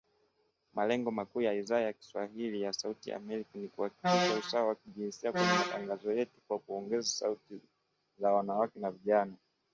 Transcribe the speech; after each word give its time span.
Malengo 0.75 1.09
makuu 1.11 1.41
ya 1.41 1.53
Idhaa 1.53 1.79
ya 1.79 1.93
kiswahili 1.93 2.61
ya 2.61 2.73
Sauti 2.73 3.09
ya 3.09 3.15
Amerika 3.15 3.49
ni 3.59 3.67
kuhakikisha 3.67 4.35
usawa 4.39 4.67
wa 4.67 4.75
jinsia 4.85 5.31
kwenye 5.31 5.47
matangazo 5.47 6.13
yetu 6.13 6.41
kwa 6.47 6.59
kuongeza 6.59 7.07
sauti 7.09 7.61
za 8.19 8.31
wanawake 8.31 8.79
na 8.79 8.91
vijana. 8.91 9.33